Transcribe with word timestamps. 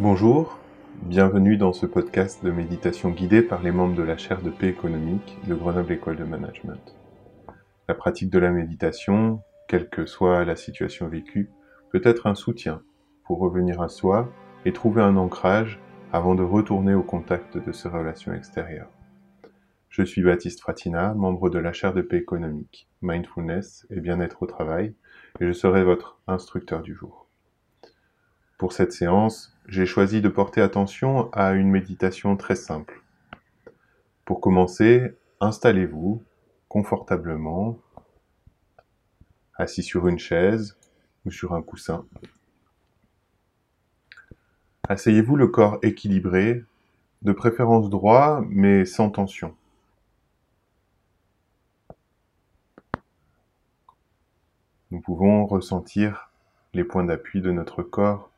Bonjour, 0.00 0.60
bienvenue 1.02 1.56
dans 1.56 1.72
ce 1.72 1.84
podcast 1.84 2.44
de 2.44 2.52
méditation 2.52 3.10
guidée 3.10 3.42
par 3.42 3.64
les 3.64 3.72
membres 3.72 3.96
de 3.96 4.04
la 4.04 4.16
chaire 4.16 4.40
de 4.40 4.50
paix 4.50 4.68
économique 4.68 5.36
de 5.48 5.56
Grenoble 5.56 5.90
École 5.90 6.14
de 6.14 6.22
Management. 6.22 6.94
La 7.88 7.96
pratique 7.96 8.30
de 8.30 8.38
la 8.38 8.52
méditation, 8.52 9.42
quelle 9.66 9.88
que 9.88 10.06
soit 10.06 10.44
la 10.44 10.54
situation 10.54 11.08
vécue, 11.08 11.50
peut 11.90 12.00
être 12.04 12.28
un 12.28 12.36
soutien 12.36 12.80
pour 13.24 13.40
revenir 13.40 13.82
à 13.82 13.88
soi 13.88 14.32
et 14.64 14.72
trouver 14.72 15.02
un 15.02 15.16
ancrage 15.16 15.80
avant 16.12 16.36
de 16.36 16.44
retourner 16.44 16.94
au 16.94 17.02
contact 17.02 17.58
de 17.58 17.72
ses 17.72 17.88
relations 17.88 18.32
extérieures. 18.32 18.92
Je 19.88 20.04
suis 20.04 20.22
Baptiste 20.22 20.60
Fratina, 20.60 21.12
membre 21.14 21.50
de 21.50 21.58
la 21.58 21.72
chaire 21.72 21.92
de 21.92 22.02
paix 22.02 22.18
économique, 22.18 22.88
mindfulness 23.02 23.84
et 23.90 23.98
bien-être 23.98 24.44
au 24.44 24.46
travail, 24.46 24.94
et 25.40 25.46
je 25.48 25.52
serai 25.52 25.82
votre 25.82 26.20
instructeur 26.28 26.82
du 26.82 26.94
jour. 26.94 27.26
Pour 28.58 28.72
cette 28.72 28.92
séance, 28.92 29.57
j'ai 29.68 29.84
choisi 29.84 30.22
de 30.22 30.30
porter 30.30 30.62
attention 30.62 31.30
à 31.32 31.52
une 31.52 31.70
méditation 31.70 32.38
très 32.38 32.56
simple. 32.56 33.02
Pour 34.24 34.40
commencer, 34.40 35.14
installez-vous 35.40 36.22
confortablement, 36.68 37.78
assis 39.56 39.82
sur 39.82 40.08
une 40.08 40.18
chaise 40.18 40.78
ou 41.26 41.30
sur 41.30 41.52
un 41.52 41.60
coussin. 41.60 42.06
Asseyez-vous 44.88 45.36
le 45.36 45.48
corps 45.48 45.78
équilibré, 45.82 46.64
de 47.20 47.32
préférence 47.32 47.90
droit 47.90 48.42
mais 48.48 48.86
sans 48.86 49.10
tension. 49.10 49.54
Nous 54.90 55.02
pouvons 55.02 55.44
ressentir 55.44 56.30
les 56.72 56.84
points 56.84 57.04
d'appui 57.04 57.42
de 57.42 57.50
notre 57.50 57.82
corps 57.82 58.30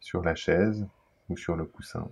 sur 0.00 0.22
la 0.22 0.34
chaise 0.34 0.86
ou 1.28 1.36
sur 1.36 1.56
le 1.56 1.64
coussin. 1.64 2.08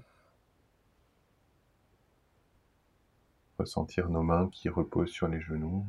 Ressentir 3.59 4.11
nos 4.11 4.23
mains 4.23 4.49
qui 4.51 4.69
reposent 4.69 5.11
sur 5.11 5.29
les 5.29 5.41
genoux. 5.41 5.87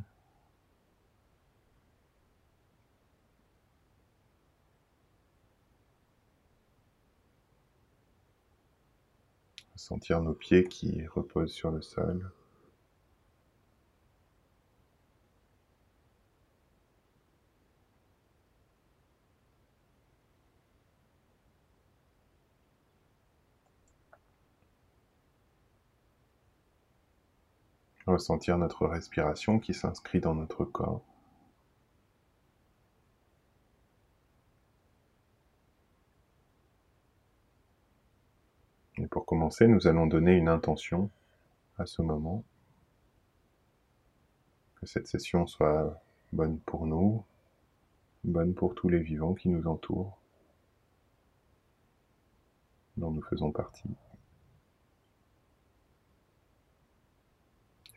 Ressentir 9.73 10.21
nos 10.21 10.33
pieds 10.33 10.63
qui 10.63 11.05
reposent 11.07 11.53
sur 11.53 11.71
le 11.71 11.81
sol. 11.81 12.31
Ressentir 28.07 28.57
notre 28.57 28.87
respiration 28.87 29.59
qui 29.59 29.73
s'inscrit 29.73 30.19
dans 30.19 30.35
notre 30.35 30.65
corps. 30.65 31.03
Et 38.97 39.05
pour 39.07 39.25
commencer, 39.25 39.67
nous 39.67 39.87
allons 39.87 40.07
donner 40.07 40.33
une 40.33 40.47
intention 40.47 41.09
à 41.77 41.85
ce 41.85 42.01
moment. 42.01 42.43
Que 44.79 44.87
cette 44.87 45.07
session 45.07 45.45
soit 45.45 46.01
bonne 46.33 46.59
pour 46.59 46.87
nous, 46.87 47.23
bonne 48.23 48.53
pour 48.53 48.73
tous 48.73 48.89
les 48.89 48.99
vivants 48.99 49.33
qui 49.33 49.49
nous 49.49 49.67
entourent, 49.67 50.17
dont 52.95 53.11
nous 53.11 53.23
faisons 53.23 53.51
partie. 53.51 53.89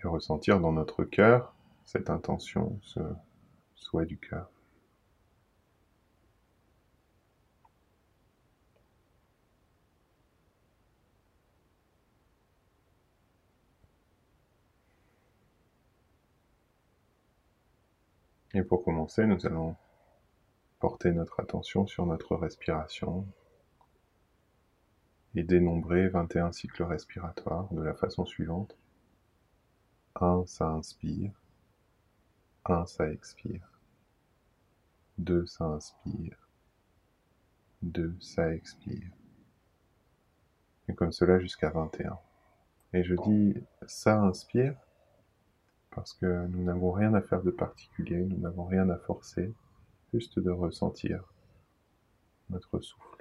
Et 0.03 0.09
ressentir 0.09 0.61
dans 0.61 0.73
notre 0.73 1.05
cœur 1.05 1.55
cette 1.85 2.11
intention, 2.11 2.79
ce 2.83 3.01
souhait 3.75 4.07
du 4.07 4.19
cœur. 4.19 4.51
Et 18.53 18.63
pour 18.63 18.85
commencer, 18.85 19.27
nous 19.27 19.47
allons 19.47 19.77
porter 20.81 21.13
notre 21.13 21.39
attention 21.41 21.87
sur 21.87 22.07
notre 22.07 22.37
respiration 22.37 23.27
et 25.35 25.45
dénombrer 25.45 26.09
21 26.09 26.53
cycles 26.53 26.83
respiratoires 26.83 27.69
de 27.73 27.83
la 27.83 27.95
façon 27.95 28.25
suivante. 28.25 28.77
1, 30.17 30.45
ça 30.47 30.69
inspire. 30.71 31.33
1, 32.65 32.87
ça 32.87 33.11
expire. 33.11 33.69
2, 35.19 35.47
ça 35.47 35.65
inspire. 35.67 36.49
2, 37.83 38.15
ça 38.21 38.55
expire. 38.55 39.11
Et 40.89 40.95
comme 40.95 41.13
cela 41.13 41.39
jusqu'à 41.39 41.71
21. 41.71 42.19
Et 42.93 43.05
je 43.05 43.15
dis 43.15 43.55
ça 43.87 44.21
inspire 44.21 44.75
parce 45.91 46.13
que 46.15 46.47
nous 46.49 46.65
n'avons 46.65 46.93
rien 46.93 47.15
à 47.15 47.21
faire 47.21 47.43
de 47.43 47.51
particulier, 47.51 48.25
nous 48.25 48.39
n'avons 48.39 48.65
rien 48.65 48.89
à 48.91 48.97
forcer, 48.97 49.53
juste 50.13 50.39
de 50.39 50.51
ressentir 50.51 51.25
notre 52.49 52.81
souffle. 52.81 53.20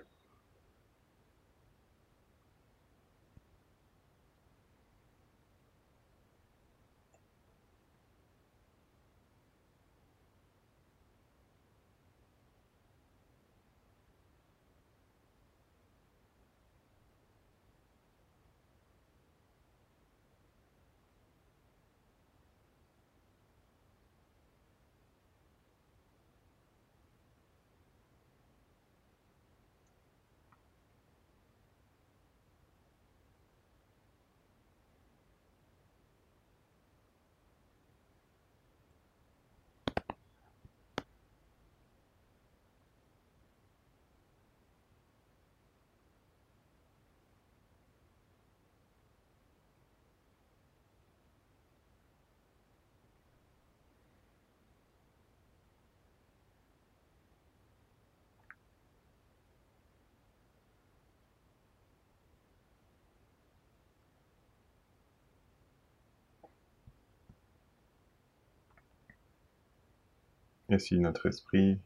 Et 70.69 70.77
si 70.77 70.99
notre 70.99 71.25
esprit, 71.25 71.79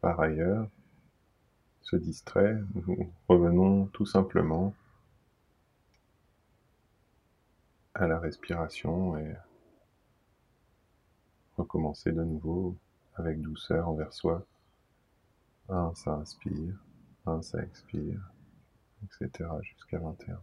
par 0.00 0.20
ailleurs, 0.20 0.68
se 1.82 1.96
distrait, 1.96 2.58
nous 2.74 3.12
revenons 3.28 3.86
tout 3.86 4.06
simplement 4.06 4.74
à 7.94 8.06
la 8.06 8.18
respiration 8.18 9.16
et 9.18 9.34
recommencer 11.56 12.12
de 12.12 12.24
nouveau 12.24 12.76
avec 13.14 13.40
douceur 13.40 13.88
envers 13.88 14.12
soi. 14.12 14.46
Un, 15.68 15.94
ça 15.94 16.14
inspire, 16.14 16.74
un, 17.26 17.42
ça 17.42 17.62
expire, 17.62 18.20
etc. 19.04 19.48
jusqu'à 19.62 19.98
21. 19.98 20.40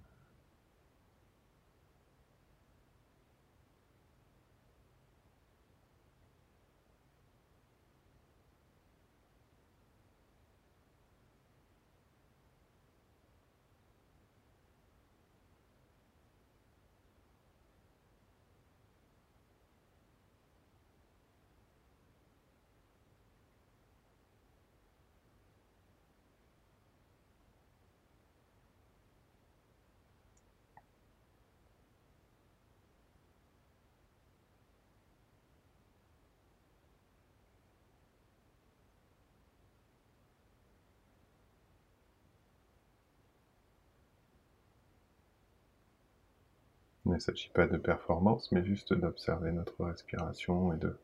Ne 47.13 47.19
s'agit 47.19 47.49
pas 47.49 47.67
de 47.67 47.77
performance, 47.77 48.51
mais 48.51 48.63
juste 48.63 48.93
d'observer 48.93 49.51
notre 49.51 49.85
respiration 49.85 50.73
et 50.73 50.77
de 50.77 50.97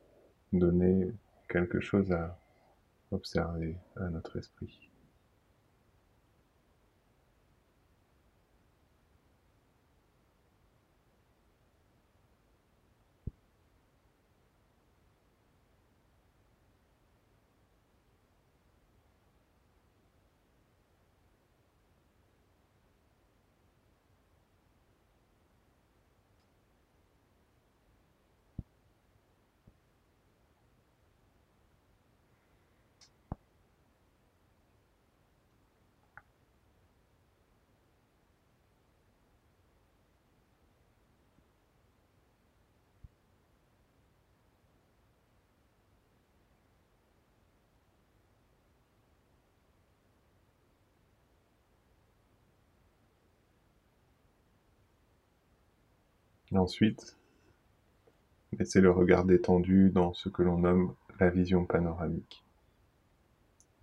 donner 0.53 1.11
quelque 1.47 1.79
chose 1.79 2.11
à 2.11 2.37
observer 3.11 3.77
à 3.95 4.09
notre 4.09 4.37
esprit. 4.37 4.88
Ensuite, 56.57 57.17
laissez 58.57 58.81
le 58.81 58.91
regard 58.91 59.25
détendu 59.25 59.89
dans 59.89 60.13
ce 60.13 60.29
que 60.29 60.41
l'on 60.41 60.59
nomme 60.59 60.95
la 61.19 61.29
vision 61.29 61.65
panoramique. 61.65 62.43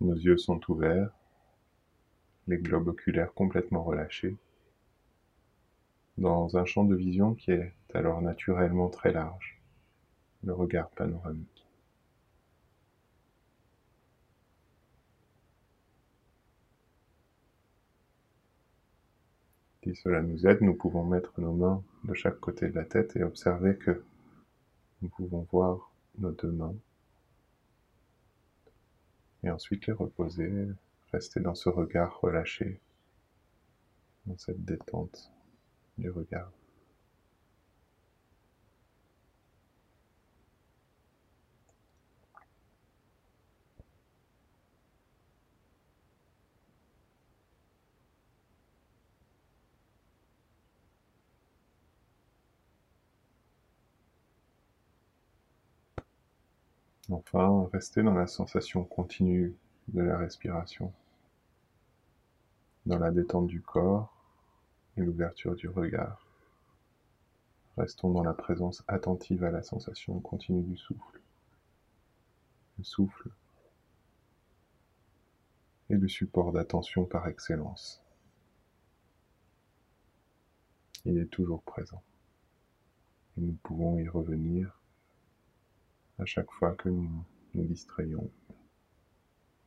Nos 0.01 0.15
yeux 0.15 0.37
sont 0.37 0.59
ouverts, 0.69 1.11
les 2.47 2.57
globes 2.57 2.87
oculaires 2.87 3.33
complètement 3.33 3.83
relâchés, 3.83 4.35
dans 6.17 6.57
un 6.57 6.65
champ 6.65 6.83
de 6.83 6.95
vision 6.95 7.35
qui 7.35 7.51
est 7.51 7.73
alors 7.93 8.21
naturellement 8.21 8.89
très 8.89 9.11
large, 9.11 9.61
le 10.43 10.53
regard 10.53 10.89
panoramique. 10.89 11.56
Si 19.87 19.95
cela 19.95 20.21
nous 20.21 20.45
aide, 20.45 20.59
nous 20.59 20.73
pouvons 20.73 21.05
mettre 21.05 21.39
nos 21.39 21.53
mains 21.53 21.81
de 22.03 22.13
chaque 22.13 22.41
côté 22.41 22.67
de 22.67 22.75
la 22.75 22.83
tête 22.83 23.15
et 23.15 23.23
observer 23.23 23.77
que 23.77 24.03
nous 25.01 25.07
pouvons 25.07 25.47
voir 25.49 25.93
nos 26.17 26.31
deux 26.31 26.51
mains. 26.51 26.75
Et 29.43 29.49
ensuite 29.49 29.87
les 29.87 29.93
reposer, 29.93 30.51
rester 31.13 31.39
dans 31.39 31.55
ce 31.55 31.69
regard 31.69 32.19
relâché, 32.19 32.81
dans 34.25 34.37
cette 34.37 34.65
détente 34.65 35.31
du 35.97 36.09
regard. 36.09 36.51
Enfin, 57.09 57.69
restez 57.71 58.03
dans 58.03 58.13
la 58.13 58.27
sensation 58.27 58.83
continue 58.83 59.55
de 59.87 60.01
la 60.01 60.17
respiration, 60.17 60.91
dans 62.85 62.99
la 62.99 63.11
détente 63.11 63.47
du 63.47 63.61
corps 63.61 64.13
et 64.97 65.01
l'ouverture 65.01 65.55
du 65.55 65.69
regard. 65.69 66.25
Restons 67.77 68.11
dans 68.11 68.23
la 68.23 68.33
présence 68.33 68.83
attentive 68.87 69.45
à 69.45 69.51
la 69.51 69.63
sensation 69.63 70.19
continue 70.19 70.63
du 70.63 70.75
souffle. 70.75 71.21
Le 72.77 72.83
souffle 72.83 73.29
est 75.89 75.95
le 75.95 76.07
support 76.09 76.51
d'attention 76.51 77.05
par 77.05 77.27
excellence. 77.27 78.01
Il 81.05 81.17
est 81.17 81.27
toujours 81.31 81.61
présent. 81.61 82.01
Et 83.37 83.41
nous 83.41 83.57
pouvons 83.63 83.97
y 83.97 84.09
revenir 84.09 84.76
à 86.19 86.25
chaque 86.25 86.51
fois 86.51 86.73
que 86.75 86.89
nous 86.89 87.09
nous 87.53 87.65
distrayons 87.65 88.29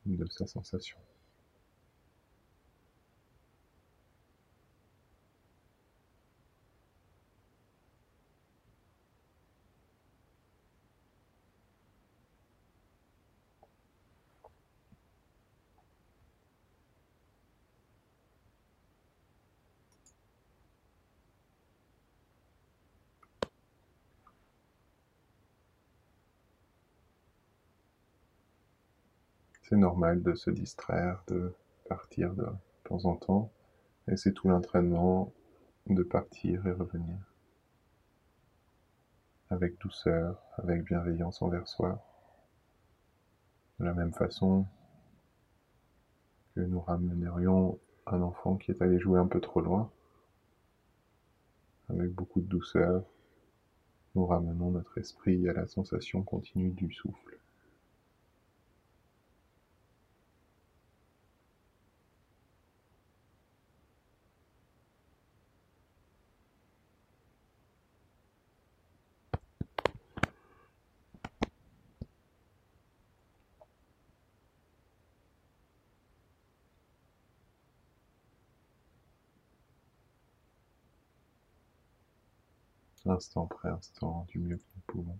de 0.05 0.25
sa 0.27 0.47
sensation. 0.47 0.97
C'est 29.71 29.77
normal 29.77 30.21
de 30.21 30.33
se 30.33 30.49
distraire, 30.49 31.23
de 31.27 31.53
partir 31.87 32.33
de 32.33 32.45
temps 32.83 33.05
en 33.05 33.15
temps, 33.15 33.53
et 34.09 34.17
c'est 34.17 34.33
tout 34.33 34.49
l'entraînement 34.49 35.31
de 35.87 36.03
partir 36.03 36.67
et 36.67 36.73
revenir. 36.73 37.15
Avec 39.49 39.79
douceur, 39.79 40.43
avec 40.57 40.83
bienveillance 40.83 41.41
envers 41.41 41.69
soi. 41.69 42.03
De 43.79 43.85
la 43.85 43.93
même 43.93 44.11
façon 44.11 44.65
que 46.53 46.59
nous 46.59 46.81
ramènerions 46.81 47.79
un 48.07 48.21
enfant 48.23 48.57
qui 48.57 48.71
est 48.71 48.81
allé 48.81 48.99
jouer 48.99 49.21
un 49.21 49.27
peu 49.27 49.39
trop 49.39 49.61
loin, 49.61 49.89
avec 51.87 52.11
beaucoup 52.11 52.41
de 52.41 52.47
douceur, 52.47 53.05
nous 54.15 54.25
ramenons 54.25 54.71
notre 54.71 54.97
esprit 54.97 55.47
à 55.47 55.53
la 55.53 55.65
sensation 55.65 56.23
continue 56.23 56.71
du 56.71 56.91
souffle. 56.91 57.40
Instant 83.05 83.45
après 83.45 83.69
instant, 83.69 84.25
du 84.29 84.39
mieux 84.39 84.57
que 84.57 84.63
nous 84.75 84.81
pouvons. 84.87 85.17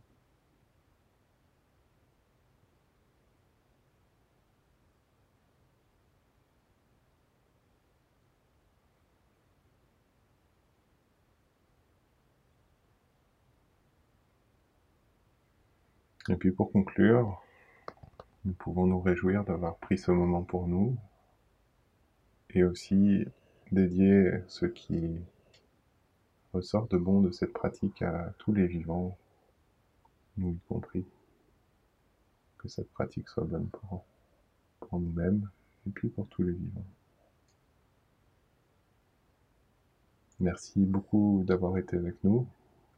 Et 16.29 16.35
puis 16.35 16.51
pour 16.51 16.71
conclure, 16.71 17.43
nous 18.45 18.53
pouvons 18.53 18.85
nous 18.85 19.01
réjouir 19.01 19.43
d'avoir 19.43 19.75
pris 19.77 19.97
ce 19.97 20.11
moment 20.11 20.43
pour 20.43 20.67
nous 20.67 20.95
et 22.51 22.63
aussi 22.63 23.25
dédier 23.71 24.31
ce 24.47 24.65
qui 24.65 25.19
ressort 26.53 26.87
de 26.87 26.97
bon 26.97 27.21
de 27.21 27.31
cette 27.31 27.53
pratique 27.53 28.01
à 28.01 28.33
tous 28.37 28.53
les 28.53 28.67
vivants, 28.67 29.17
nous 30.37 30.51
y 30.51 30.59
compris. 30.67 31.05
Que 32.57 32.67
cette 32.67 32.91
pratique 32.91 33.27
soit 33.27 33.43
bonne 33.43 33.67
pour, 33.69 34.03
pour 34.79 34.99
nous-mêmes 34.99 35.49
et 35.87 35.89
puis 35.89 36.09
pour 36.09 36.27
tous 36.27 36.43
les 36.43 36.53
vivants. 36.53 36.85
Merci 40.39 40.85
beaucoup 40.85 41.43
d'avoir 41.45 41.77
été 41.77 41.97
avec 41.97 42.23
nous. 42.23 42.47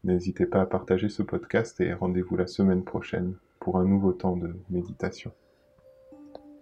N'hésitez 0.04 0.46
pas 0.46 0.62
à 0.62 0.66
partager 0.66 1.10
ce 1.10 1.24
podcast 1.24 1.80
et 1.80 1.94
rendez-vous 1.94 2.36
la 2.36 2.48
semaine 2.48 2.84
prochaine 2.84 3.36
pour 3.60 3.78
un 3.78 3.86
nouveau 3.86 4.12
temps 4.12 4.36
de 4.36 4.56
méditation. 4.70 5.32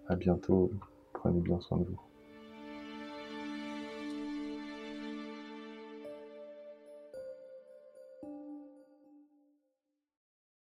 À 0.07 0.15
bientôt. 0.15 0.71
Prenez 1.13 1.39
bien 1.39 1.59
soin 1.59 1.77
de 1.77 1.85
vous. 1.85 2.10